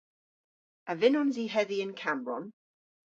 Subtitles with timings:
[0.91, 2.47] A vynnons i hedhi yn Kammbronn?